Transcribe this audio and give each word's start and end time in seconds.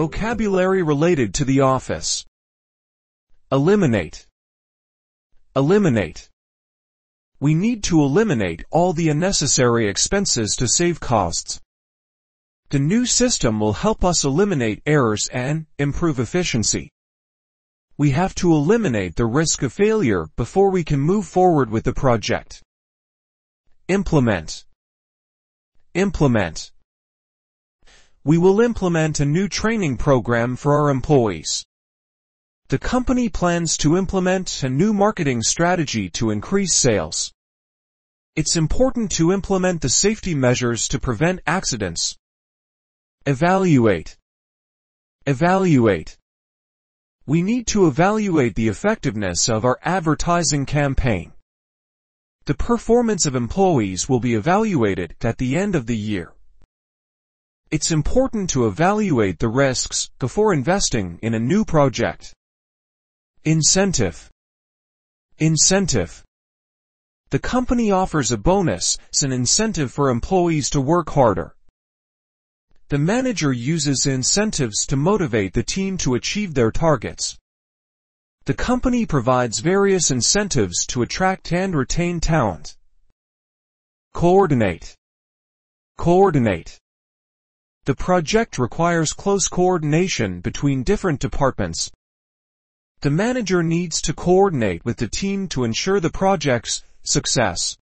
vocabulary 0.00 0.82
related 0.82 1.34
to 1.34 1.44
the 1.44 1.60
office. 1.60 2.24
Eliminate. 3.52 4.26
Eliminate. 5.54 6.30
We 7.38 7.52
need 7.52 7.84
to 7.84 8.00
eliminate 8.00 8.64
all 8.70 8.94
the 8.94 9.10
unnecessary 9.10 9.90
expenses 9.90 10.56
to 10.56 10.66
save 10.66 11.00
costs. 11.00 11.60
The 12.70 12.78
new 12.78 13.04
system 13.04 13.60
will 13.60 13.74
help 13.74 14.02
us 14.02 14.24
eliminate 14.24 14.80
errors 14.86 15.28
and 15.34 15.66
improve 15.78 16.18
efficiency. 16.18 16.88
We 17.98 18.12
have 18.12 18.34
to 18.36 18.54
eliminate 18.54 19.16
the 19.16 19.26
risk 19.26 19.62
of 19.62 19.70
failure 19.74 20.28
before 20.34 20.70
we 20.70 20.82
can 20.82 20.98
move 20.98 21.26
forward 21.26 21.68
with 21.68 21.84
the 21.84 21.92
project. 21.92 22.62
Implement. 23.88 24.64
Implement. 25.92 26.70
We 28.22 28.36
will 28.36 28.60
implement 28.60 29.18
a 29.18 29.24
new 29.24 29.48
training 29.48 29.96
program 29.96 30.54
for 30.54 30.74
our 30.74 30.90
employees. 30.90 31.64
The 32.68 32.78
company 32.78 33.30
plans 33.30 33.78
to 33.78 33.96
implement 33.96 34.62
a 34.62 34.68
new 34.68 34.92
marketing 34.92 35.40
strategy 35.42 36.10
to 36.10 36.30
increase 36.30 36.74
sales. 36.74 37.32
It's 38.36 38.56
important 38.56 39.10
to 39.12 39.32
implement 39.32 39.80
the 39.80 39.88
safety 39.88 40.34
measures 40.34 40.86
to 40.88 40.98
prevent 40.98 41.40
accidents. 41.46 42.14
Evaluate. 43.24 44.18
Evaluate. 45.26 46.18
We 47.24 47.40
need 47.40 47.66
to 47.68 47.86
evaluate 47.86 48.54
the 48.54 48.68
effectiveness 48.68 49.48
of 49.48 49.64
our 49.64 49.78
advertising 49.82 50.66
campaign. 50.66 51.32
The 52.44 52.54
performance 52.54 53.24
of 53.24 53.34
employees 53.34 54.10
will 54.10 54.20
be 54.20 54.34
evaluated 54.34 55.16
at 55.22 55.38
the 55.38 55.56
end 55.56 55.74
of 55.74 55.86
the 55.86 55.96
year. 55.96 56.34
It's 57.70 57.92
important 57.92 58.50
to 58.50 58.66
evaluate 58.66 59.38
the 59.38 59.48
risks 59.48 60.10
before 60.18 60.52
investing 60.52 61.20
in 61.22 61.34
a 61.34 61.38
new 61.38 61.64
project. 61.64 62.34
Incentive. 63.44 64.28
Incentive. 65.38 66.24
The 67.30 67.38
company 67.38 67.92
offers 67.92 68.32
a 68.32 68.36
bonus 68.36 68.98
as 69.14 69.22
an 69.22 69.30
incentive 69.30 69.92
for 69.92 70.10
employees 70.10 70.68
to 70.70 70.80
work 70.80 71.10
harder. 71.10 71.54
The 72.88 72.98
manager 72.98 73.52
uses 73.52 74.04
incentives 74.04 74.84
to 74.86 74.96
motivate 74.96 75.52
the 75.52 75.62
team 75.62 75.96
to 75.98 76.16
achieve 76.16 76.54
their 76.54 76.72
targets. 76.72 77.38
The 78.46 78.54
company 78.54 79.06
provides 79.06 79.60
various 79.60 80.10
incentives 80.10 80.86
to 80.86 81.02
attract 81.02 81.52
and 81.52 81.76
retain 81.76 82.18
talent. 82.18 82.76
Coordinate. 84.12 84.96
Coordinate. 85.96 86.80
The 87.84 87.94
project 87.94 88.58
requires 88.58 89.12
close 89.12 89.48
coordination 89.48 90.40
between 90.40 90.82
different 90.82 91.20
departments, 91.20 91.90
the 93.02 93.10
manager 93.10 93.62
needs 93.62 94.02
to 94.02 94.12
coordinate 94.12 94.84
with 94.84 94.98
the 94.98 95.08
team 95.08 95.48
to 95.48 95.64
ensure 95.64 96.00
the 96.00 96.10
project's 96.10 96.82
success. 97.02 97.78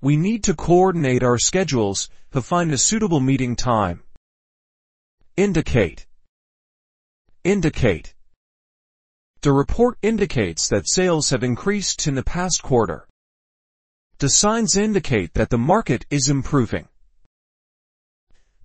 We 0.00 0.16
need 0.16 0.44
to 0.44 0.54
coordinate 0.54 1.24
our 1.24 1.36
schedules 1.36 2.08
to 2.32 2.40
find 2.40 2.70
a 2.70 2.78
suitable 2.78 3.18
meeting 3.18 3.56
time. 3.56 4.04
Indicate. 5.36 6.06
Indicate. 7.42 8.14
The 9.40 9.52
report 9.52 9.98
indicates 10.00 10.68
that 10.68 10.88
sales 10.88 11.30
have 11.30 11.42
increased 11.42 12.06
in 12.06 12.14
the 12.14 12.22
past 12.22 12.62
quarter. 12.62 13.08
The 14.18 14.28
signs 14.28 14.76
indicate 14.76 15.34
that 15.34 15.50
the 15.50 15.58
market 15.58 16.06
is 16.08 16.28
improving. 16.28 16.86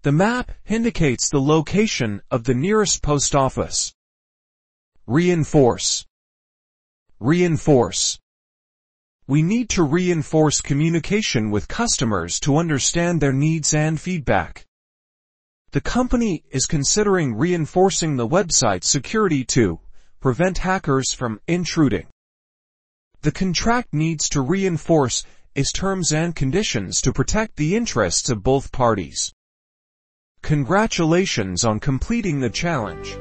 The 0.02 0.14
map 0.14 0.54
indicates 0.66 1.28
the 1.28 1.42
location 1.42 2.22
of 2.32 2.46
the 2.46 2.54
nearest 2.54 3.04
post 3.04 3.36
office. 3.36 3.94
Reinforce. 5.06 6.06
Reinforce. 7.20 8.18
We 9.28 9.42
need 9.42 9.68
to 9.72 9.84
reinforce 9.84 10.62
communication 10.62 11.52
with 11.52 11.68
customers 11.68 12.40
to 12.42 12.56
understand 12.56 13.20
their 13.20 13.34
needs 13.34 13.74
and 13.74 14.00
feedback. 14.00 14.66
The 15.72 15.82
company 15.82 16.46
is 16.50 16.66
considering 16.66 17.36
reinforcing 17.36 18.16
the 18.16 18.28
website 18.28 18.86
security 18.86 19.44
to 19.46 19.82
prevent 20.22 20.60
hackers 20.60 21.12
from 21.12 21.42
intruding. 21.46 22.08
The 23.22 23.34
contract 23.34 23.94
needs 23.94 24.30
to 24.30 24.40
reinforce 24.40 25.26
its 25.56 25.74
terms 25.74 26.14
and 26.14 26.34
conditions 26.34 27.02
to 27.02 27.12
protect 27.12 27.58
the 27.58 27.76
interests 27.76 28.30
of 28.30 28.44
both 28.44 28.72
parties. 28.72 29.34
Congratulations 30.42 31.64
on 31.64 31.80
completing 31.80 32.40
the 32.40 32.50
challenge. 32.50 33.18